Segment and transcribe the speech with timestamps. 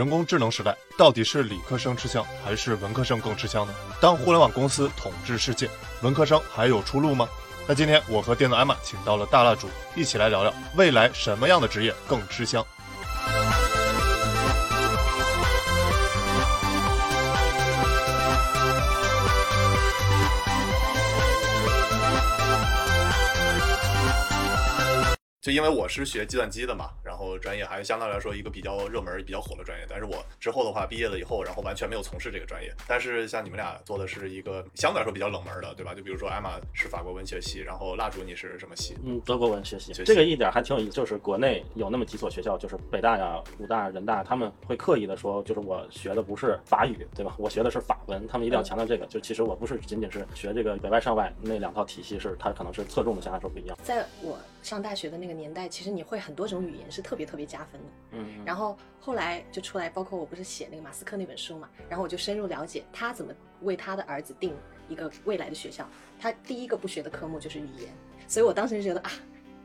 [0.00, 3.74] 人工智能时代，到底是理科生吃香还是文科生更吃香呢？
[4.00, 5.68] 当互联网公司统治世界，
[6.00, 7.28] 文科生还有出路吗？
[7.68, 12.64] 那今天我和电脑艾玛请到了大蜡烛，一起来聊聊未来什么样的职业更吃香。
[25.42, 26.90] 就因为我是学计算机的嘛，
[27.38, 29.86] 专业还相对来说一个比较热门、比较火的专业。
[29.88, 32.72] 但是我之后的话，毕业了以后，然后完全没有从事这个专业。
[32.86, 35.94] 但是像你们俩做的是一个相对来说比较冷门的，对吧？
[35.94, 38.96] 就比如说艾玛是法国文学系，然后蜡烛你是什么系？
[39.04, 39.92] 嗯，德国文学系。
[39.92, 47.34] 这个一点还挺有意思，就是国内有那么几所学校，就是北大呀、武大、人大，他们会刻意的说，就是我学的不是法语，对吧？
[47.38, 49.06] 我学的是法文，他们一定要强调这个。
[49.06, 53.76] 就其实我不是仅仅是学这个北外上外那两套体系，是它可能是侧重的相对来说不一样。
[53.82, 57.88] 在我上大学的那个年代，其实你会很多种语言是特别特别加分的。
[58.12, 64.54] 嗯，然后后来就出来，包括我不是写那个马斯克那本书嘛，然后我就深入了解他怎么为他的儿子定
[64.88, 65.88] 一个未来的学校。
[66.20, 67.92] 他第一个不学的科目就是语言，
[68.28, 69.10] 所以我当时就觉得啊，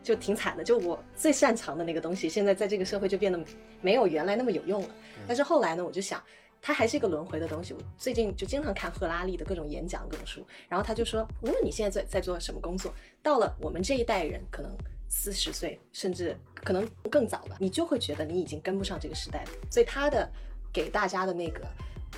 [0.02, 3.40] 就挺惨的，就我最擅长的那个东西，现在在这个社会就变得
[3.80, 4.90] 没有原来那么有用了。
[5.28, 6.20] 但是后来呢，我就想，
[6.60, 7.76] 它还是一个轮回的东西。
[7.76, 12.92] 我最近就经常看赫拉利的各种演讲、各种书，然后他就说，无论你现在在在做什么工作，
[13.22, 14.76] 到了我们这一代人，可能。
[15.08, 19.50] 四十岁，甚至可能更早吧，你就会觉得你已经跟不上这个时代了。
[19.70, 20.30] 所以他的
[20.74, 21.62] 给大家的那个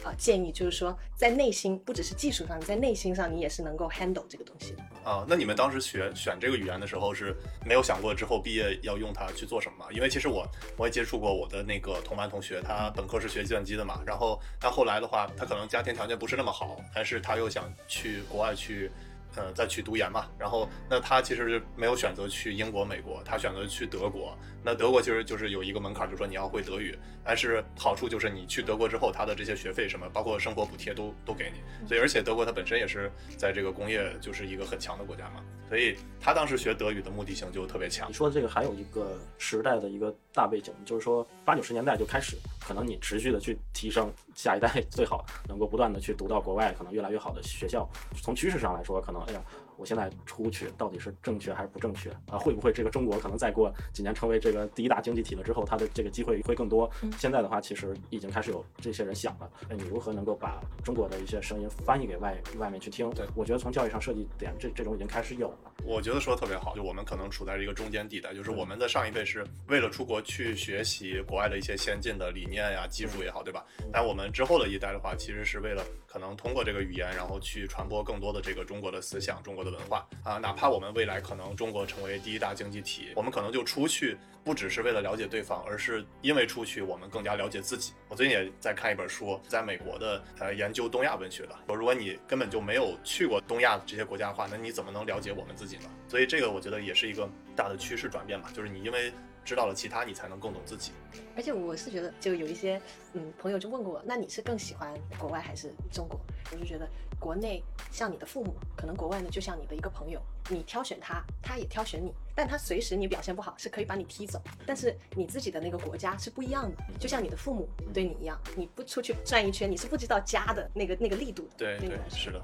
[0.04, 4.84] 呃建议就是说，在内心不只是技术上，你在内心上你也是能够 handle 这个东西的。
[5.04, 7.36] 啊，那你们当时学选这个语言的时候是
[7.66, 9.86] 没有想过之后毕业要用它去做什么吗？
[9.92, 18.92] 因为其实我我也接触过我的那个同班同学，他本科是学计算机的嘛，然后但后来的话，他可能家庭条件不是那么好，但是他又想去国外去。
[19.38, 24.36] 嗯，再去读研嘛，然后那他其实没有选择去英国、美国，他选择去德国。
[24.64, 26.98] 那德国其实就是有一个门槛，就是说你要会德语。
[27.24, 31.88] 但是好处就是你去德国之后，他的这些学费什么，包括生活补贴都都给你。
[31.88, 38.10] 所以而且德国它本身也是在这个工业就是一个很强的国家嘛，所以他当时学德语的目的性就特别强。
[38.10, 47.88] 你说的这个还有一个时代的一个大背景，就是说八九十年代就开始，可能你持续的去提升下一代， 最好能够不断的去读到国外可能越来越好的学校。
[48.22, 49.42] 从趋势上来说，可能哎呀。
[49.78, 52.38] 我现在出去到底是正确还是不正确啊？
[52.38, 56.90] 会不会这个中国可能再过几年成为这个第一大经济体了之后，它的这个机会会更多？
[57.18, 63.10] 现在的话，其实已经开始有这些人想了，哎，你如何能够把中国的一些声音翻译给外外面去听？
[63.12, 65.72] 对我觉得从教育上设计点，这这种已经开始有了。
[65.84, 73.64] 我觉得说的特别好，就我们可能处在一个中间地带，就是我们的上一辈是为了出国去学习国外的一些先进的理念呀、技术也好，对吧？
[73.94, 80.38] 但我们之后的一代的话，其实是为了可能通过这个语言，然后去传播更多的这个中国的思想、中国文化啊。
[80.38, 87.94] 哪怕我们未来可能中国成为第一大经济体，我们可能就出去不只是为了了解对方，而是因为出去我们更加了解自己。
[88.08, 91.56] 我最近也在看一本书，在美国的呃研究东亚文学的。
[91.68, 95.90] 说如果你根本就没有去过东亚这些国家的话，那你怎么能了解我们自己呢？
[96.08, 99.12] 所以这个我觉得也是一个大的趋势转变吧，就是你因为
[99.48, 100.92] 知道了其他，你才能更懂自己。
[101.38, 102.82] 而且我是觉得，就有一些
[103.14, 106.20] 嗯朋友就问过我，那你是更喜欢国外还是中国？
[106.52, 106.86] 我就觉得
[107.18, 114.42] 国内像你的父母，可能国外呢就像你的一个朋友，你挑选他，他也挑选你，但他随时你表现不好是可以把你踢走。
[114.66, 121.56] 但是你自己的那个国家是不一样的，就像你的父母对你一样，你不出去转一圈，你是不知道家的那个那个力度的。
[121.58, 122.42] 对对，是的。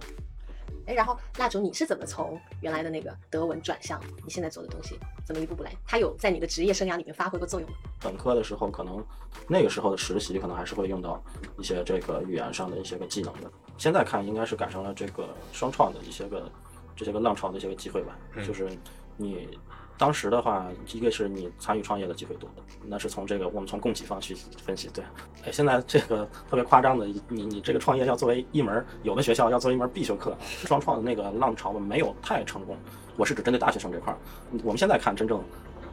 [0.85, 4.99] 哎，然后蜡烛，你是怎么从原来的那个德文转向你现在做的东西？
[5.25, 5.71] 怎么一步步来？
[5.85, 7.75] 它有在你的职业生涯里面发挥过作用吗？
[8.01, 9.03] 本科的时候，可能
[9.47, 11.23] 那个时候的实习，可能还是会用到
[11.57, 13.51] 一些这个语言上的一些个技能的。
[13.77, 16.51] 现在看，应该是赶上了这个双创的一些个
[16.95, 18.17] 这些个浪潮的一些个机会吧。
[18.45, 18.69] 就是
[19.17, 19.57] 你。
[19.97, 22.49] 当时的话，一个是你参与创业的机会多，
[22.85, 24.89] 那是从这个我们从供给方去分析。
[24.93, 25.03] 对，
[25.45, 30.35] 哎，现在这个特别夸张的，你你这个创业要作为一门，有的学校要作为一门必修课。
[30.41, 32.75] 双创的那个浪潮没有太成功，
[33.15, 34.17] 我是指针对大学生这块儿。
[34.63, 35.41] 我们现在看真正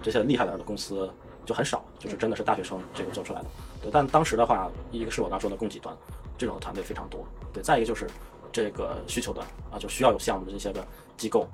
[0.02, 1.08] 这些厉害点儿的公司
[1.44, 3.46] 就很少，就是真的是大学生这个做出来的。
[3.82, 5.94] 对，但当时的话，一个是我刚说的供给端，
[6.38, 7.24] 这种团队非常多。
[7.52, 8.08] 对，再一个就是
[8.50, 10.84] 这个需求端啊，就需要有项目的这些个
[11.16, 11.46] 机构。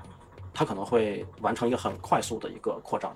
[0.59, 3.15] 它可能会完成一个很快速的一个扩张，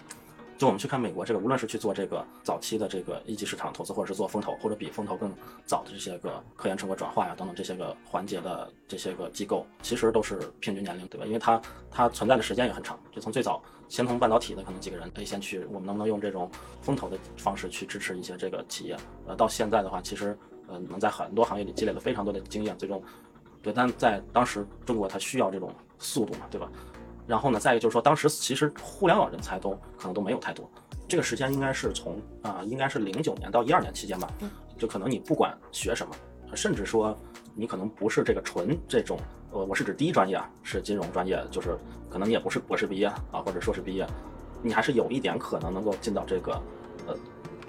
[0.58, 5.32] 就我们去看美国这个，无论是去做这个早期的这个一级市场投资，或者是做风投，或者比风投更
[5.64, 11.24] 早的这些个科研成果转化呀等等这些个环节的这些个机构，其实都是平均年龄，对吧？
[11.24, 11.58] 因为它
[11.90, 16.50] 它存在的时间也很长，就从最早先从半导体的可能几个人，可以先去我们能不能用这种
[16.82, 18.94] 风投的方式去支持一些这个企业，
[19.26, 20.36] 呃，到现在的话，其实
[20.68, 23.02] 呃能在很多行业里积累了非常多的经验，最终
[23.62, 26.70] 对，但在当时中国它需要这种速度嘛，对吧？
[27.30, 30.68] 然后呢，再一个就是说，当时其实互联网人才都可能都没有太多，
[31.06, 34.28] 这个时间应该是从啊，应该是零九年到一二年期间吧。
[34.76, 36.12] 就可能你不管学什么，
[36.56, 37.16] 甚至说
[37.54, 39.16] 你可能不是这个纯这种，
[39.52, 41.78] 呃，我是指第一专业啊，是金融专业，就是
[42.10, 44.04] 可能你也不是博士毕业啊，或者硕士毕业，
[44.60, 46.60] 你还是有一点可能能够进到这个
[47.06, 47.16] 呃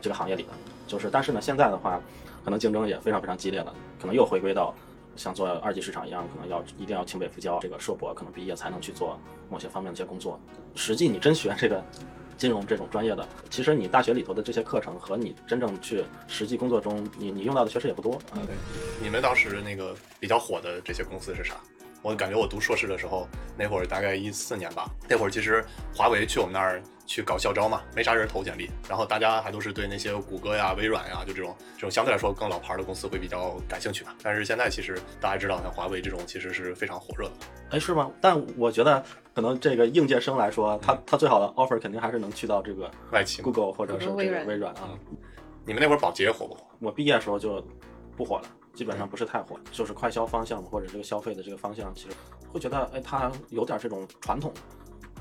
[0.02, 0.50] 这个行业里的。
[0.88, 2.02] 就是，但是呢，现在的话，
[2.44, 4.74] 可能竞争也非常非常激烈了，可能又回归到
[5.16, 9.20] 像做二级市场一样，可能要一定要清北复交这个硕博可能毕业才能去做
[9.50, 10.40] 某些方面的一些工作。
[10.76, 11.84] 实际你真学这个。
[12.38, 18.42] 金融这种专业的，其实你大学里头的这些课程和你真正去实际工作中，你你用到的确实也不多啊。
[18.48, 18.56] 对，
[19.00, 21.58] 你们当时那个比较火的这些公司是啥？
[22.02, 23.28] 我感觉我读硕士的时候，
[23.58, 25.64] 那会儿大概一四年吧，那会儿其实
[25.96, 34.16] 华为去我们那儿去搞校招嘛，没啥人投简历，然后大家还都是对那些谷歌呀、微软呀，就这种这种相对来说更老牌的公司会比较感兴趣吧。
[34.24, 37.32] 但是现在其实大家知道，像华为这种其实是非常火热的。
[37.72, 38.10] 哎，是吗？
[38.20, 39.04] 但我觉得
[39.36, 44.90] 可能这个应届生来说，他他最好的 offer 肯定还是能去到这个外企，Google 或者是这个微软啊。
[45.66, 46.66] 你们那会儿保洁火不火？
[46.80, 47.64] 我毕业的时候就
[48.18, 48.46] 不火了。
[48.74, 52.16] 基本上不是太火，就是快消方向或者这个消费的这个方向，其实
[52.52, 54.54] 会觉得，哎，它有点这种传统，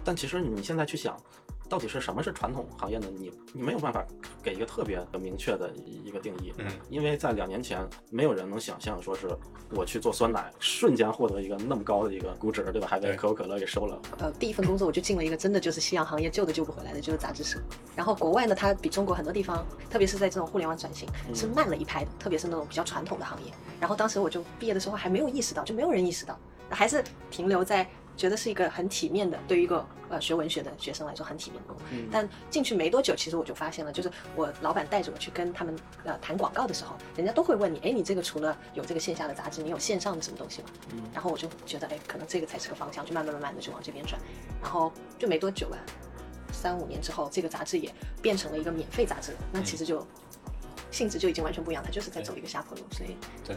[0.05, 1.17] 但其实你现在去想。
[1.71, 3.07] 到底是什么是传统行业呢？
[3.17, 4.05] 你你没有办法
[4.43, 5.71] 给一个特别明确的
[6.05, 9.29] 一个定义，嗯，因为在两年前，没有人能想象说是
[9.71, 12.89] 我去做酸奶，瞬间获得一个那么高的一个估值，对吧？
[12.89, 14.03] 还被可口可乐给收了。
[14.19, 17.61] 呃，第一份工作我就进了一个真的就是夕阳行业，救都救不回来的，就是杂志社。
[17.95, 23.53] 然后国外呢，它比中国很多地方，特别是在这种互联网转型是慢了一拍的，特别是那种比较传统的行业。
[23.79, 26.37] 然后当时我就毕业的时候还没有意识到，就没有人意识到，
[26.69, 27.89] 还是停留在。
[28.21, 31.87] 觉得是一个很体面的，对于一个呃学文学的学生来说很体面的工作。
[32.13, 35.75] 但进去没多久，其实我就发现了，就是我老板带着我去跟他们
[36.05, 40.69] 呃谈广告的时候，人家都会问你，哎，你这个除了有这个线下的杂志，你有线上的什么东西吗？
[40.93, 44.21] 嗯，然后我就觉得，哎，可能这个才是个方向，就慢慢慢慢的就往这边转。
[44.61, 45.79] 然后就没多久吧，
[46.53, 47.91] 三五年之后，这个杂志也
[48.21, 49.35] 变成了一个免费杂志。
[49.51, 50.07] 那其实就
[50.91, 52.85] 性质就已经完全不一样，它就是在走一个下坡路。
[52.93, 53.57] 所以对，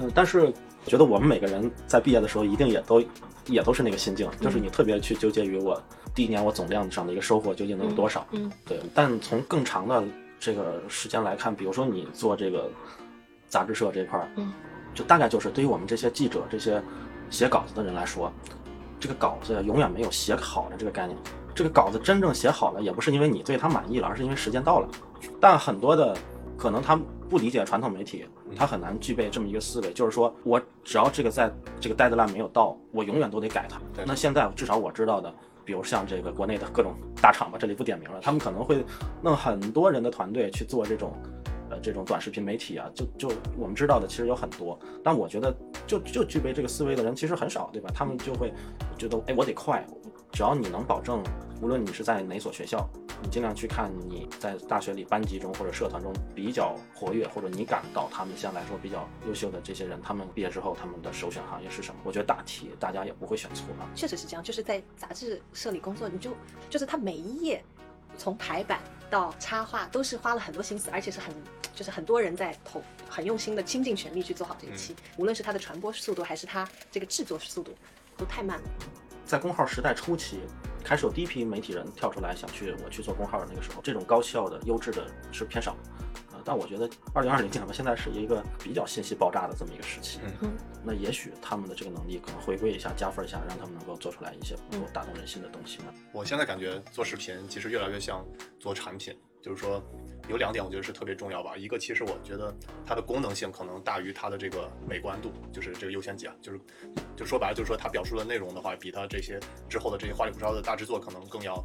[0.00, 0.40] 嗯，但是
[0.84, 3.02] 我觉得我们每个人在毕业的时候一定也都。
[3.46, 5.82] 也都是那个心境，就是你特别去纠结于我
[6.14, 8.78] 第一年我总量上的一个收获究竟能有多少，嗯，对。
[8.94, 10.04] 但从更长的
[10.38, 12.70] 这个时间来看，比如说你做这个
[13.48, 14.52] 杂志社这块儿，嗯，
[14.94, 16.80] 就大概就是对于我们这些记者、这些
[17.28, 18.30] 写稿子的人来说，
[19.00, 21.18] 这个稿子永远没有写好的这个概念。
[21.52, 24.88] 这个稿子真正写好了，也不是因为你对它满意了，而是因为时间到了。
[25.40, 26.16] 但很多的
[26.56, 26.94] 可能他
[27.28, 28.26] 不理解传统媒体。
[28.56, 31.50] 他很难具备这么一个思维，就是说我只要这个在
[31.80, 33.80] 这个 deadline 没有到，我永远都得改它。
[34.04, 35.32] 那现在至少我知道的，
[35.64, 38.84] 比如像这个国内的各种大厂吧，这里不点名了，他们可能会
[39.22, 41.12] 弄很多人的团队去做这种，
[41.70, 45.54] 呃，这种短视频媒体啊，就就我们知道的其实有很多，但我觉得
[45.86, 47.90] 就就具备这个思维的人其实很少，对吧？
[47.94, 48.52] 他们就会
[48.98, 49.86] 觉得，哎，我得快，
[50.32, 51.22] 只要你能保证，
[51.62, 52.88] 无论你是在哪所学校。
[53.22, 62.00] 你尽量去看你在大学里班级中或者社团中比较活跃，或者你感到他们相对来说比较优秀的这些人，他们毕业之后他们的首选行业是什么？
[62.04, 63.84] 我觉得大体大家也不会选错啊。
[63.94, 66.34] 确实是这样，就是在杂志社里工作，你就
[66.68, 67.62] 就是他每一页
[68.16, 68.80] 从排版
[69.10, 71.34] 到插画都是花了很多心思，而且是很
[71.74, 77.74] 就是很多人在投很用心的倾尽全力去做好这一期，无论是它的传播速度还是它这个制作速度
[78.16, 78.64] 都太慢了。
[79.26, 80.40] 在公号时代初期。
[80.84, 85.76] 开始有第一批媒体人跳出来想去我去做公号的那个时候，这种高效的、优质的是偏少，
[86.32, 90.50] 呃，但我觉得二零二零年吧，现在是一个比较信息爆炸的这么一个时期，嗯，
[90.84, 95.84] 那也许他们的这个能力可能回归一下，加分一下，让他们能够做出来一些能够打动人心的东西呢。
[96.12, 98.26] 我现在感觉做视频其实越来越像
[98.58, 99.82] 做产品，就是说。
[100.28, 102.54] 有两点我觉得是特别重要吧，一个其实我觉得
[102.86, 106.60] 它的功能性可能大于它的这个美观度，就是这个优先级啊，就是
[107.16, 111.56] 就说白了就是说它表述的内容的话，比它这些之后的这些花里胡哨的大制作可能更要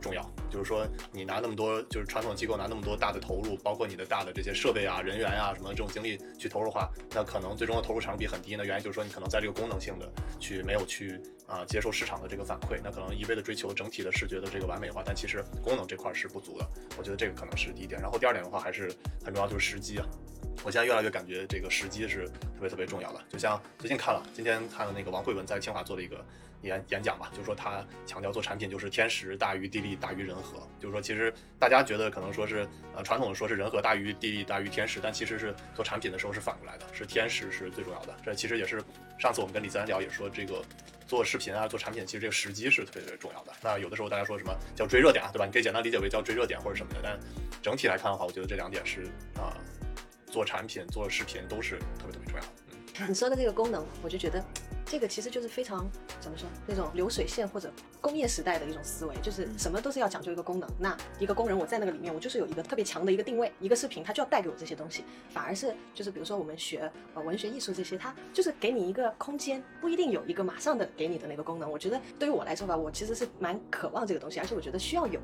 [0.00, 0.28] 重要。
[0.50, 8.56] 就是说你拿那么多，就是传统机构拿那么多大的投入，包括你的大的这些设备啊、人员啊什么这种精力去投入的话，那可能最终的投入产比很低。
[8.56, 16.66] 那原因就是说你可能在这个功能性的去没有去啊接受市场的这个反馈，那可能一味的追求整体的视觉的这个完美化，但其实功能这块是不足的。
[16.98, 18.00] 我觉得这个可能是第一点。
[18.00, 18.92] 然后第二点的话还是
[19.24, 20.06] 很重要，就是时机啊。
[20.64, 23.20] 我现在越来越感觉这个时机是特别特别重要的。
[23.30, 26.22] 就像最近看了，今天看了那个王慧文在清华做的一个
[26.62, 30.66] 演演讲吧，就是说他强调做产品就是天时大于地利大于人和。
[30.78, 38.16] 就是说其实大家觉得可能说是呃传统的说是人和大于地利大于天时，但其实是做产品的时候是反过来的，是天时是最重要的。
[38.24, 38.82] 这其实也是
[39.18, 40.62] 上次我们跟李自然聊也说这个。
[41.10, 43.52] 做视频啊，做产品，其实这个时机是特别特别重要的。
[43.60, 45.44] 那有的时候大家说什么叫追热点啊，对吧？
[45.44, 47.00] 你可以简单理解为叫追热点或者什么的。
[47.02, 47.18] 但
[47.60, 49.50] 整体来看的话，我觉得这两点是啊，
[50.26, 53.08] 做产品、做视频都是特别特别重要的。
[53.08, 54.40] 你说的这个功能，我就觉得
[54.90, 60.68] 这个其实就是非常怎么说那种流水线或者工业时代的一种思维，就是什么都是要讲究一个功能。
[60.80, 65.04] 那一个工人我在那个里面，我就是有一个特别强的一个定位，一个视频它就要带给我这些东西。
[65.28, 71.70] 反而是就是比如说我们学呃文学艺术这些，它就是给你一个空间，不一定有一个马上的给你的那个功能。
[71.70, 75.20] 我觉得对于我来说吧，我其实是蛮渴望这个东西，而且我觉得需要有。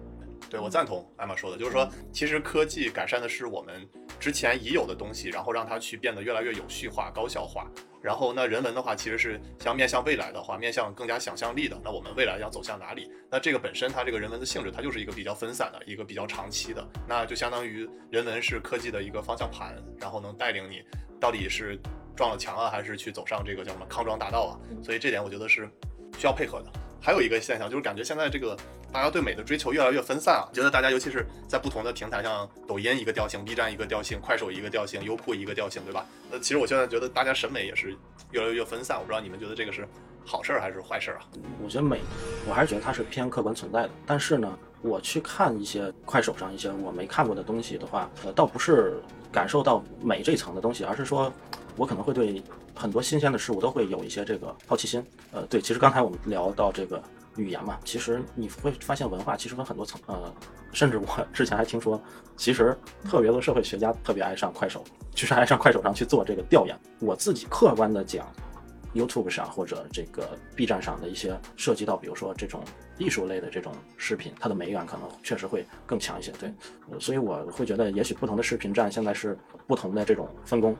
[0.48, 3.88] 对，我赞同艾玛说的，就是说，其实科技改善的是我们
[4.20, 7.66] 之前已有的东西，然后让它去变得越来越有序化、高效化。
[8.00, 11.76] 然后那人文的话，其实是像面向未来的话，面向更加想象力的。
[11.82, 13.10] 那我们未来要走向哪里？
[13.28, 16.86] 那这个本身它这个人文的性质，它就是一个比较分散的一个比较长期的。
[17.08, 20.80] 那就相当于人文是科技的一个方向盘，然后能带领你
[21.20, 21.76] 到底是
[22.14, 24.54] 撞了墙啊，还是去走上这个叫什么康庄大道啊？
[24.84, 25.68] 所以这点我觉得是
[26.16, 26.70] 需要配合的。
[27.06, 28.56] 还有一个现象就是感觉现在这个。
[28.92, 36.06] 大家对美的追求越来越分散啊，觉得大家尤其是在不同的平台上，抖音一个调性，B 站一个调性，快手一个调性，优酷一个调性，对吧？
[36.30, 37.94] 那其实我现在觉得大家审美也是
[38.30, 39.86] 越来越分散，我不知道你们觉得这个是
[40.24, 41.26] 好事儿还是坏事儿啊？
[41.62, 42.00] 我觉得美，
[42.48, 43.90] 我还是觉得它是偏客观存在的。
[44.06, 48.98] 但是呢，我去看一些快手上一些我没看过的东西的话，呃，倒不是
[49.30, 51.30] 感受到美这一层的东西，而是说
[51.76, 52.42] 我可能会对
[52.76, 55.04] 很多新鲜的事物都会有一些这个好奇心。
[55.32, 57.02] 呃，对，其实刚才我们聊到这个。
[57.38, 60.34] 语言嘛，其实你会发现文化其实分很多层，呃，
[60.72, 62.00] 甚至我 之前还听说，
[62.34, 64.82] 其实特别多社会学家特别爱上快手，
[65.14, 66.74] 其实爱上快手上去做这个调研。
[66.98, 68.26] 我自己客观的讲
[68.94, 72.64] ，YouTube 上或者这个 B 站上的一些涉及到，比如说这种
[72.96, 76.32] 艺术类的这种视频，它的美感可能确实会更强一些。
[76.40, 76.50] 对，
[76.98, 80.74] 所以我会觉得，也许不同的视频站现在是不同的这种分工。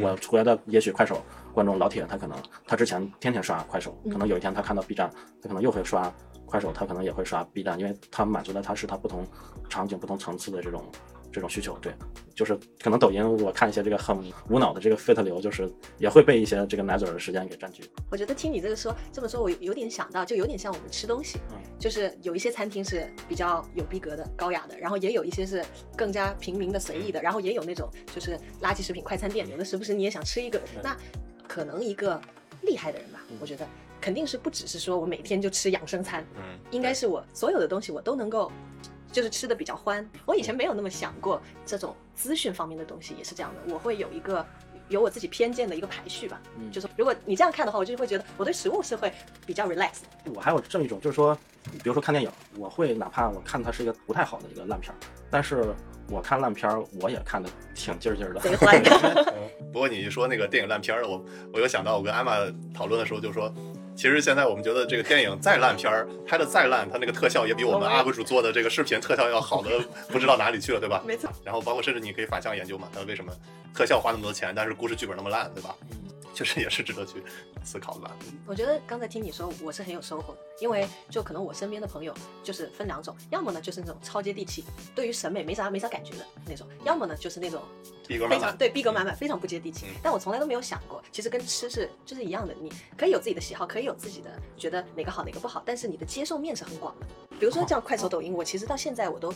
[0.00, 1.22] 我出来的也许快手
[1.52, 2.36] 观众老铁他可能
[2.66, 5.10] 他之前天天刷快手，可能有一天他看到 B 站，
[5.42, 6.12] 他可能又会刷
[6.46, 9.26] 快手，他可能也会刷 B 站，因为他满足的他是他不同
[9.68, 10.84] 场景、不同层次的这种。
[11.34, 11.92] 这种需求，对，
[12.32, 14.16] 就是可能抖音我看一些这个很
[14.48, 17.82] 无脑的这个 fit 流，就是也会被一些这个奶嘴的时间给占据。
[18.08, 21.40] 我觉得听你这个说这么说，我有点想到，就有点像我们吃东西，
[21.76, 25.64] 就是有一些餐厅是比较有逼格的、高雅的，然后也有一些是
[25.96, 30.62] 更加平民的、随意的，然后也有那种就是垃圾食品快餐店，有的时不时你也想吃一个。
[30.84, 30.96] 那
[31.48, 32.20] 可能一个
[32.62, 33.66] 厉害的人吧，我觉得
[34.00, 38.52] 肯定是不只是说我每天就吃养生餐，嗯，应该是我所有的东西我都能够。
[39.14, 44.44] 就是吃的比较欢，我以前没有那么想过这种资讯方面的东西也是这样的，我会有一个
[44.88, 46.42] 有我自己偏见的一个排序吧。
[46.58, 49.12] 嗯，就是如果你这样看的话，我就会觉得我对食物是会
[49.46, 49.98] 比较 relax。
[50.34, 51.32] 我还有这么一种，就是说，
[51.74, 54.96] 比如说看电影，我会哪怕我看它是一个不太好的一个烂片儿，
[55.30, 55.72] 但是
[56.10, 58.40] 我看烂片儿我也看的挺劲儿劲儿的。
[58.40, 58.82] 贼欢。
[59.72, 62.32] 不过你一说那个电影烂片儿，我我又想到我跟艾玛
[62.74, 63.54] 讨论的时候就说。
[63.96, 69.70] 其实现在我们觉得这个电影再烂片儿拍的再烂，它那个特效也比我们 UP 主做的这个视频特效要好的
[70.10, 71.02] 不知道哪里去了，对吧？
[71.06, 71.30] 没错。
[71.44, 73.32] 然后包括甚至你可以反向研究嘛，它为什么
[73.74, 75.74] 特效花那么多钱，但是故事剧本那么烂，对吧？
[76.34, 77.22] 确实也是值得去
[77.62, 78.16] 思考的吧。
[78.46, 82.12] 我觉得刚才听你说，我是很有收获的，因为就可能我身边的朋友
[82.42, 84.64] 就是分两种，要么呢就是那种超接地气，
[84.94, 87.62] 对于审美没啥没啥感觉的那种，要么呢就是那种
[88.06, 89.86] 逼格满满对逼格满满，非常不接地气。
[90.02, 97.06] 但我从来都没有想过，其实跟吃是就是一样的，你可以有自己的喜好，可以有自己的觉得哪个好哪个不好，但是你的接受面是很广的。
[97.38, 99.32] 比如说像快手、抖音，我其实到现在我都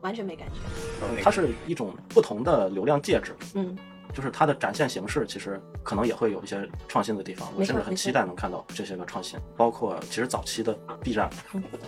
[0.00, 1.22] 完全没感觉。
[1.22, 3.36] 它是一种不同的流量介质。
[3.54, 3.76] 嗯。
[4.12, 7.48] 就是它的展现形式，其实可能也会有一些创新的地方。
[7.56, 11.30] 我甚至很期待能看到这些个创新，包括其实早期的 B 站，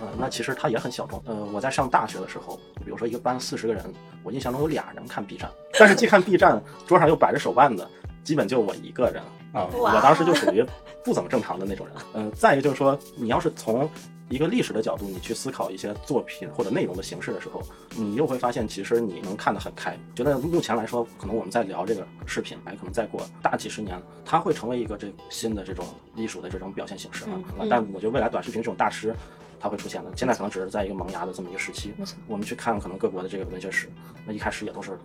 [0.01, 1.23] 呃，那其实它也很小众。
[1.27, 3.85] 呃，我在上大学的时候，比如说一个班四十个人，
[4.23, 7.89] 我印象中有俩人看 B 站，但是既看 B 站，桌上又摆着手办的，
[8.23, 9.69] 基本就我一个人啊。
[9.73, 10.65] 我当时就属于
[11.05, 11.97] 不怎么正常的那种人。
[12.15, 13.89] 嗯，再一个就是说，你要是从
[14.33, 17.61] 一个历史的角度，你去思考一些作品或者内容的形式的时候，
[17.95, 19.95] 你又会发现，其实你能看得很开。
[20.15, 25.85] 觉得目前来说，可能我们在聊这个视频，哎，可能再过大几十年，它会成为一个这新的这种
[26.17, 27.67] 艺术的这种表现形式啊。
[27.69, 29.15] 但我觉得未来短视频这种大师。
[29.63, 31.95] 它会出现的，现在可能只是在一个萌芽的这么一个时期。
[32.27, 33.89] 我们去看可能各国的这个文学史，
[34.27, 34.99] 那一开始也都是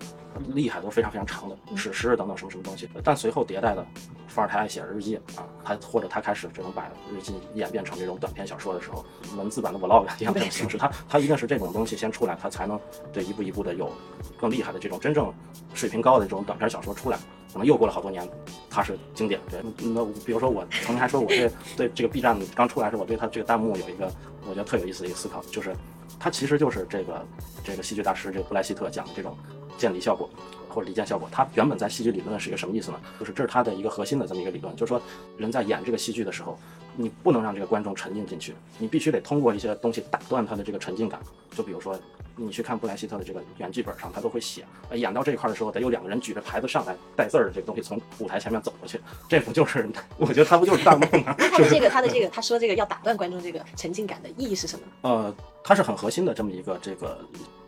[0.47, 2.89] 厉害，都是非常非常长的史诗等等什么什么东西。
[3.03, 3.85] 但随后迭代的，
[4.27, 9.05] 伏尔泰爱写日记啊，他或者他开始这种把日记演变成这种短篇小说的时候，
[9.37, 12.79] 文字版的 vlog 一样这种形式，他他一定是这种东西先出来，他才能
[13.13, 13.91] 对一步一步的有
[14.39, 15.31] 更厉害的这种真正
[15.75, 17.19] 水平高的这种短篇小说出来。
[17.53, 18.27] 可能又过了好多年，
[18.69, 19.39] 它是经典。
[19.49, 24.11] 对，那比如说我曾经还说我对对这个 B 站刚出来时，我对它这个弹幕有一个
[24.49, 25.75] 我觉得特有意思的一个思考，就是
[26.19, 27.25] 它其实就是这个
[27.63, 29.37] 这个戏剧大师这个布莱希特讲的这种
[29.77, 30.29] 渐离效果
[30.69, 31.27] 或者离间效果。
[31.31, 32.99] 它原本在戏剧理论是一个什么意思呢？
[33.19, 35.01] 就是这是它的一个核心的这么一个理论，就是说
[35.37, 36.57] 人在演这个戏剧的时候，
[36.95, 41.19] 你不能让这个观众沉浸进去，你必须得通过一些东西打断他的这个沉浸感。
[41.51, 41.99] 就比如说，
[42.37, 44.63] 你去看布莱希特的这个原剧本上，他都会写，
[44.93, 49.89] 演到这一块的时候，得有两个人举着牌子上来带字儿的这个东西从舞台前面走过去，这不就是？
[50.17, 51.35] 我觉得他不就是弹幕吗？
[51.37, 54.85] 他的这个，他的这个，他说这个要打断观众这个沉浸感的意义是什么？
[55.01, 57.19] 呃，它是很核心的这么一个这个。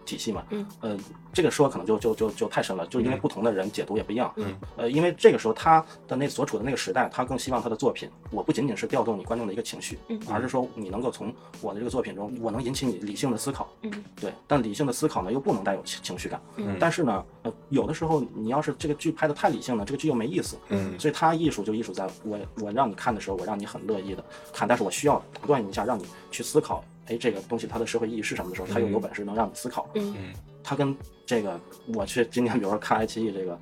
[0.10, 0.98] 体系嘛，嗯，呃，
[1.32, 26.84] 这个说可能就就就就太深了，就因为不同的人解读也不一样，嗯，呃，因为这个时候他的那所处的那个时代，他更希望他的作品，我不仅仅是调动你观众的一个情绪，嗯，而是说你能够从我的这个作品中，我能引起你理性的思考，嗯，对，但理性的思考呢又不能带有情情绪感，嗯，但是呢，呃，有的时候你要是这个剧拍的太理性了，这个剧又没意思，嗯，所以他艺术就艺术在我我让你看的时候，我让你很乐意的看，但是我需要打断一下，让你去思考。
[27.10, 29.89] 哎，这个东西它的社会意义是什么的时候，它又有本事能让你思考。
[29.96, 30.16] 嗯，
[30.63, 31.60] 它跟这个
[31.94, 33.60] 我去今天比如说看爱奇艺这个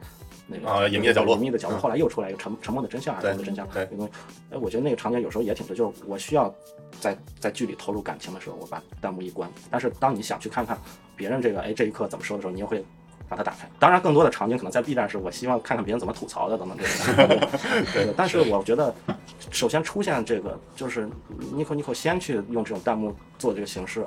[0.47, 3.67] 那个啊隐秘的角落，隐秘的角落，后来又出来一个沉沉默的真相，沉默的真相。
[3.69, 4.09] 对，因为
[4.51, 6.53] 哎，我觉得那个场景有时候也挺对，就是我需要
[6.99, 9.49] 在在剧里投入感情的时候，我把弹幕一关。
[9.71, 10.77] 但是当你想去看看
[11.15, 12.83] 别人这个哎这一刻怎么说的时候，你又会。
[13.29, 17.13] 把它打开，当然更多的场景可能在 B 站是我希望看看别人怎么吐槽的等等这些。
[17.93, 18.95] 对，但是我觉得，
[19.51, 21.07] 首先出现这个就是
[21.53, 24.05] Nico Nico 先去用这种弹幕做这个形式，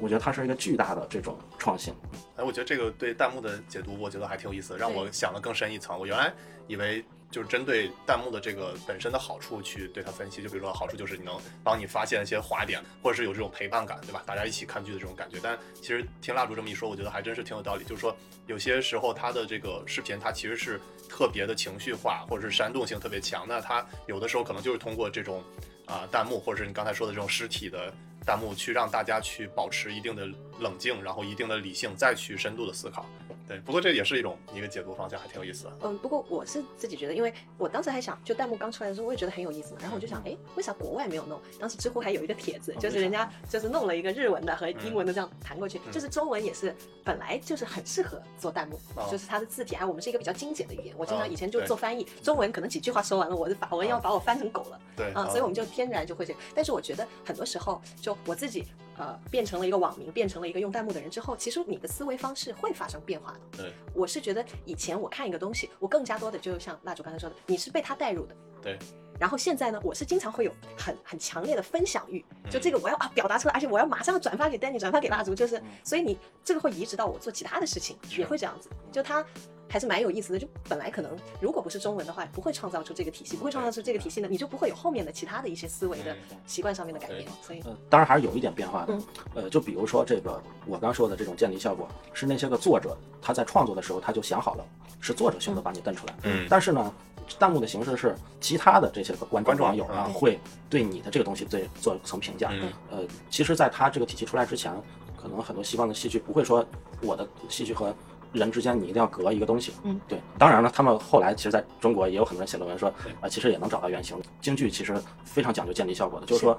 [0.00, 1.94] 我觉得它是一个巨大的这种创新。
[2.36, 5.98] 哎，我觉得这个对弹幕的解读，我觉得还挺有意思，让我想的更深一层。
[5.98, 6.32] 我原来
[6.66, 7.04] 以为。
[7.32, 11.34] 就是针对弹幕的这个本身的好处去对它分析，就比如说好处就是你能
[11.64, 14.22] 帮你发现一些滑点，或者是有这种陪伴感，对吧？
[14.26, 15.38] 大家一起看剧的这种感觉。
[15.42, 17.84] 但其实听蜡烛这么一说，我觉得还真是挺有道理。
[17.84, 18.14] 就是说
[18.46, 23.46] 有些时候它的这个视频它其实是特别的情绪化，或者是煽动性特别强。
[23.48, 25.42] 那它有的时候可能就是通过这种
[25.86, 27.90] 啊弹幕，或者是你刚才说的这种实体的
[28.26, 30.28] 弹幕，去让大家去保持一定的
[30.60, 33.06] 冷静，然后一定的理性，再去深度的思考。
[33.52, 35.72] 对，不过这也是一种一个解读方向，还挺有意思的。
[35.82, 39.80] 嗯，不过我是自己觉得，因为我当时还想，就弹幕刚出来的时候，我也觉得很有意思嘛。
[39.82, 41.38] 然后我就想，哎，为啥国外没有弄？
[41.60, 48.80] 当时知乎还有一个帖子，就是人家就是弄了一个日文的和英文的这样弹过去，就是中文也是本来就是很适合做弹幕，
[49.10, 50.94] 就是它的字体，还有我们是一个比较精简的语言。
[50.96, 54.80] 我经常以前就做翻译，中文可能几句话说完了，我的法文要把我翻成狗了。
[54.96, 56.34] 对，啊，所以我们就天然就会这。
[56.54, 58.64] 但是我觉得很多时候，就我自己。
[58.96, 63.40] 呃，变成了一个网民，变成了一个用弹幕的人之后，其实你的思维方式会发生变化的。
[63.58, 68.34] 对，我是觉得以前我看一个东西，我更加多的就像蜡烛刚才说的，你是被他带入的。
[68.60, 68.78] 对。
[69.18, 79.24] 然后现在呢，我是经常会有很很强烈的分享欲，就这个我要啊表达出来，而且我要马上转发给 Danny，转发给蜡烛，就是所以你这个会移植到我做其他的事情，也会这样子，就他。
[79.72, 86.14] 还是蛮有意思的，就本来可能如果不是中文的话，不会创造出这个体系，不会创造出这个体系呢，你就不会有后面的其他的一些思维的
[86.46, 87.26] 习惯上面的改变。
[87.40, 88.98] 所以，当然还是有一点变化的。
[89.34, 94.66] 呃，就比如说这个我刚说的这种建立效果，是那些个作者他在创作的时候他就想好了，
[95.00, 96.14] 是作者选择把你瞪出来。
[96.24, 96.46] 嗯。
[96.50, 96.94] 但是呢，
[97.38, 102.50] 弹幕的形式是其他的这些个观众网友啊，会对你的这个东西对做层评价。
[102.52, 102.70] 嗯。
[102.90, 102.98] 呃，
[103.30, 104.70] 其实，在他这个体系出来之前，
[105.16, 106.62] 可能很多西方的戏剧不会说
[107.00, 107.94] 我的戏剧和。
[108.32, 110.18] 人之间你一定要隔一个东西，嗯，对。
[110.38, 114.16] 当然了，他们后来其实在中国也有很多人写论文说，啊，其实也能找到原型。
[114.40, 116.58] 京剧其实非常讲究建立效果的，就是说，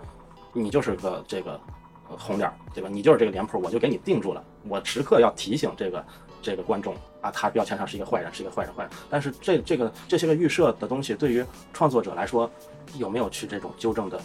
[0.53, 1.59] 你就是个这个
[2.07, 2.89] 红脸，对吧？
[2.91, 4.43] 你就是这个脸谱，我就给你定住了。
[4.67, 6.05] 我时刻要提醒这个
[6.41, 8.91] 这个观众啊，他标签上是一个坏人，是一个坏人，坏人。
[9.09, 12.49] 但是这这个这些个预设的东西，对于创作者来说，
[12.97, 14.21] 有没有去这种纠正的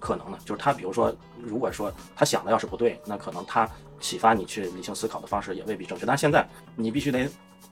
[0.00, 0.38] 可能呢？
[0.44, 3.68] 就是他比如说，如果说他想的要是不对，那可能他。
[4.02, 7.28] 启发你去理性思考的方式也未必正确，但是现在你必须得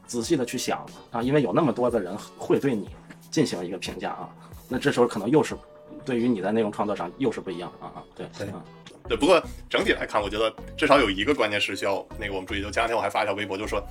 [0.06, 2.90] 仔细的去想啊，因为有那么多的人会对你
[3.30, 4.28] 进行一个评价啊，
[4.68, 5.56] 那这时候可能又是
[6.04, 8.46] 对于你在内容创作上又是不一样啊啊，对对
[9.08, 13.82] 对，不过整体来看，我觉得至少有一个关键是需要那个我们注意，就前两天我还发一条微博，就是说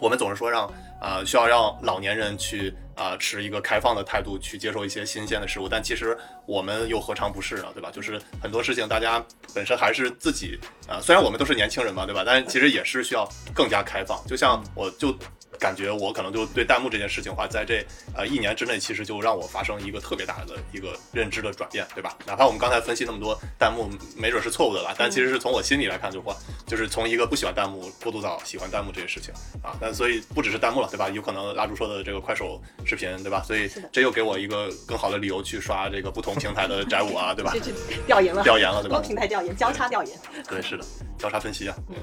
[0.00, 0.66] 我们总是说让
[1.00, 2.74] 啊需要让老年人去。
[2.96, 7.64] 啊，持一个开放的态度去接受一些新鲜的事物，但其实我们又何尝不是呢？
[7.72, 7.90] 对吧？
[7.90, 12.22] 就是很多事情，大家本身还是自己啊，虽然我们都是年轻人嘛，对吧？
[12.26, 14.22] 但是其实也是需要更加开放。
[14.26, 15.16] 就像我就。
[15.60, 17.84] 感觉我可能就对弹幕这件事情的话，在这
[18.16, 22.16] 呃一年之内，其实就让我发生一个特别大的一个认知的转变，对吧？
[22.26, 26.34] 哪怕我们刚才分析那么多弹幕，没准是错误的吧，但其实是从我心里来看，就话
[26.66, 29.76] 就是从一个不喜欢弹幕过渡到喜欢弹幕这件事情啊。
[29.78, 31.10] 那所以不只是弹幕了，对吧？
[31.10, 33.42] 有可能蜡烛说的这个快手视频，对吧？
[33.46, 37.52] 所以这又给我一个更好的理由去刷这个不同平台的宅舞啊，对吧？
[38.06, 38.96] 调研了，调研了，对吧？
[38.96, 40.18] 多平台调研，交叉调研。
[40.48, 40.84] 对，是的，
[41.18, 41.76] 交叉分析啊。
[41.90, 41.96] 嗯。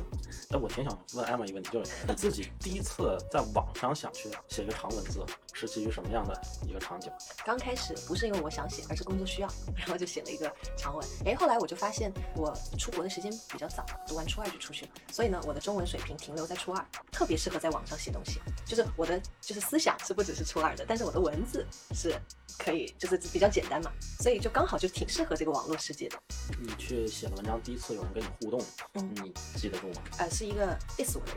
[0.49, 5.25] 哎，我挺想问艾玛一个问题，就是你自己第一次在网上想去写一个长文字，
[5.57, 7.11] 是基于什么样的一个场景？
[7.43, 11.07] 刚开始不是因为我想写，而是工作需要，然后就写了一个长文。
[11.25, 18.39] 哎，后来我就发现我出国的时间比较早，读完初二就出去了，所以呢，我的中文水平停留在初二，特别适合在网上写东西。
[18.65, 21.65] 就是我的就是思想是不只是初二的，但是我的文字
[21.95, 22.13] 是
[22.59, 26.17] 可以就是比较简单嘛，所以就刚好就挺适合这个网络世界的。
[26.61, 28.61] 你去写了文章，第一次有人跟你互动，
[28.93, 30.01] 嗯，你记得住吗？
[30.19, 31.33] 呃，是一个 diss 我的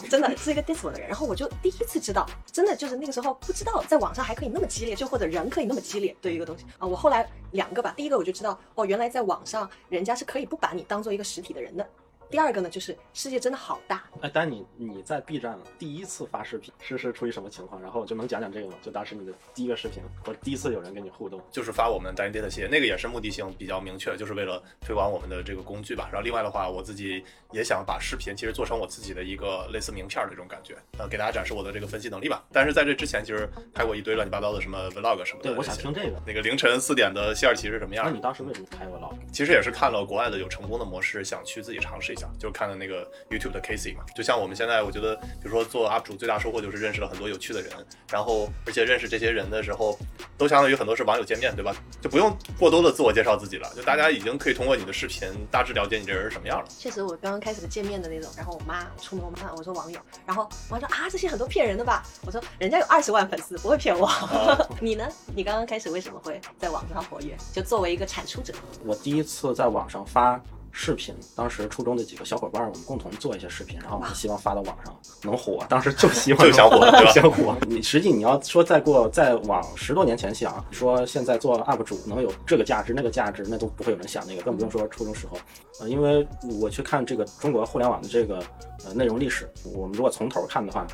[0.00, 6.86] 人，真的是一个 diss 我的人，然后我就第一次知道，真的就是那个时候不知道在网上还可以那么激烈，就或者人可以那么激烈对一个东西啊。
[6.86, 11.86] 我后来两个吧，第一个我就知道，哦，原来在网上人家是可以不把你当做一个实体的人的。
[12.32, 14.04] 第二个呢，就是世界真的好大。
[14.22, 17.80] 哎，丹你你在 B 站第一次发视频是是出于什么情况？
[17.82, 18.74] 然后就能讲讲这个吗？
[18.80, 26.08] 就当时你的第一个视频，或者第一次有人跟你互动，就是发我们 Danny Data 系列，那个也是目的性比较明确，就是为了推广我们的这个工具吧。
[26.10, 32.42] 然后另外的话，我自己也想把视频其实做成我自己的一个类似名片的这种感觉，呃，给大家展示我的这个分析能力吧。
[32.50, 35.50] 但是在这之前，其实拍过一堆乱七八糟的什么 Vlog 什么的。
[35.50, 36.18] 对，我想听这个。
[36.26, 38.06] 那个凌晨四点的西尔奇是什么样？
[38.06, 39.18] 那你当时为什么拍 Vlog？
[39.30, 43.02] 其实也是看了国外的有成功的模式，想去自己尝试一下，就是看的那个。
[43.30, 47.72] YouTube 的 Casey 嘛，就像我们现在，我觉得，比如说做 UP 主，最大收获就是认识了很多有趣的人，
[48.10, 49.98] 然后而且认识这些人的时候，
[50.36, 51.74] 都相当于很多是网友见面对吧？
[52.00, 56.66] 就不用过多的自我介绍自己了，就大家已经可以通过你的视频大致了解你这人是什么样了。
[56.68, 62.02] 确实，我刚刚开始见面的那种，然后我妈出门我妈我说网友，然后我妈说啊这些很多骗人的吧？
[62.26, 64.10] 我说人家有二十万粉丝，不会骗我。
[64.80, 65.08] 你呢？
[65.34, 67.34] 你刚刚开始为什么会在网上活跃？
[67.52, 68.52] 就作为一个产出者，
[68.84, 70.38] 我第一次在网上发。
[70.74, 75.64] 视频，当时初中的几个小伙伴，我们共同做一些视频，然后我们希望发到网上能火。
[75.68, 77.54] 当时就希望 就想火，就想火。
[77.68, 85.36] 你实际你要说再过再往十多年前想，说现在做 UP 主能有这个价值那个价值，那都不会有人想那个，更不用说初中时候。
[85.80, 86.26] 呃，因为
[86.60, 88.42] 我去看这个中国互联网的这个
[88.86, 90.86] 呃内容历史，我们如果从头看的话，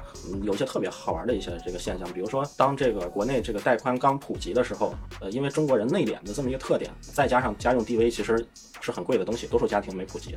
[0.43, 8.45] 有一些特别好玩的一些这个现象，比如说当这个国内这个带宽刚普及的时候，呃，因为中国人内敛的这么一个特点，再加上家用 DV 其实
[8.81, 9.68] 是很贵的东西，多数。
[9.69, 10.35] 家庭没普及，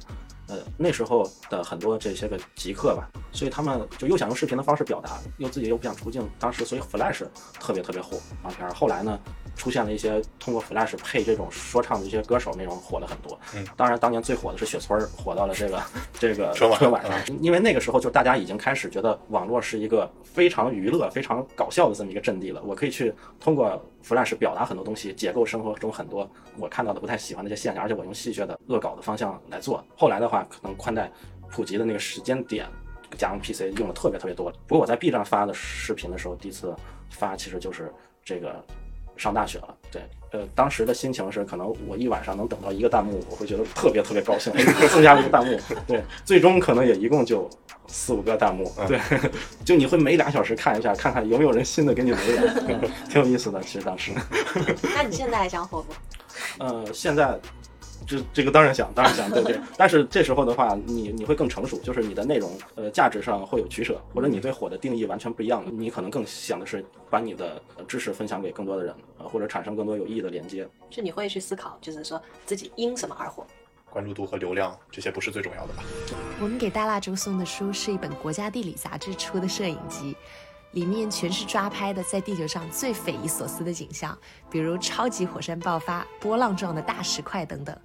[0.47, 7.25] 呃，那时候的很多这些个极客吧，所以他们就又想用视频的方式表达，又自己又不想出镜，当时所以 Flash
[7.59, 8.73] 特别特别火啊片儿。
[8.73, 9.17] 后来呢，
[9.55, 13.39] 出现了一些通过 Flash 配这种说唱的一些歌手，那种火了很多。
[13.55, 15.83] 嗯，当然当年最火的是雪村，火到了这个
[16.13, 23.81] 这个春晚上，因为那个时候就大家已经开始觉得网络是一个非常娱乐、非常搞笑的这么一个阵地了，我可以去通过。
[24.03, 29.85] Flash 表达很多东西，解构生活中很多我看到的不太喜欢的一些现象，而且我用戏谑的恶搞的方向来做。
[29.95, 31.07] 后来的话，可能宽带
[31.51, 32.65] 普及的那个时间点，
[33.15, 34.51] 家用 PC 用的特别特别多。
[34.65, 36.75] 不过我在 B 站发的视频的时候，第一次
[37.11, 37.93] 发其实就是
[38.25, 38.65] 这个
[39.17, 39.75] 上大学了。
[39.91, 44.51] 对，呃，当时的心情是，可能我一晚上能等到一个弹幕，我会觉得特别特别高兴，
[44.89, 45.59] 增加了一个弹幕。
[45.87, 47.49] 对，最终可能也一共就。
[47.93, 48.97] 四五个弹幕，对，
[49.65, 53.59] 就你会每俩小时看一下，看看有没有人新的给你留言， 挺有意思的。
[53.61, 54.13] 其实当时，
[54.95, 55.93] 那你现在还想火不？
[56.63, 57.37] 呃，现在
[58.11, 59.57] 这这个当然想，当然想，对对。
[59.77, 70.67] 但是这时候的话，你你会更成熟，就是你的内容呃价值上会有取舍，或者你对火的定义完全不一样了，你可能更想的是把你的知识分享给更多的人，呃，或者产生更多有意义的连接。
[70.89, 73.47] 就你会去思考，就是说自己因什么而火。
[73.89, 75.83] 关注度和流量这些不是最重要的吧？
[76.41, 80.15] 我们给大蜡烛送的书是一本国家地理杂志出的摄影集，
[80.71, 84.17] 里面全是抓拍的在地球上最匪夷所思的景象，
[84.49, 87.77] 比如超级火山爆发、波浪状的大石块等等。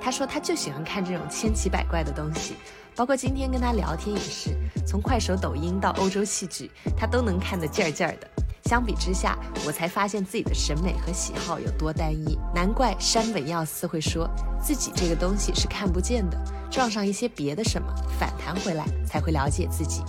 [0.00, 2.54] 他说他就喜欢看这种千奇百怪的东西，
[2.94, 4.56] 包括今天跟他聊天也是，
[4.86, 8.28] 从快手、抖音到欧洲戏剧，他都能看得劲儿劲儿的。
[8.64, 12.36] 相比之下，我才发现自己的审美和喜好有多单一。
[12.52, 14.28] 难怪山本耀司会说
[14.60, 16.36] 自己这个东西是看不见的，
[16.68, 17.86] 撞上一些别的什么
[18.18, 20.02] 反弹回来才会了解自己。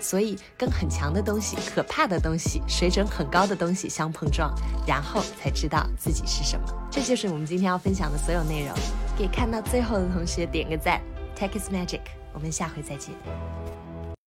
[0.00, 4.54] 所以跟很强的东西、可怕的东西、水准很高的东西相碰撞，
[4.86, 6.66] 然后才知道自己是什么。
[6.90, 8.74] 这就是我们今天要分享的所有内容。
[9.16, 11.00] 给看到最后的同学点个赞。
[11.38, 12.00] Tech is magic，
[12.32, 13.14] 我们下回再见。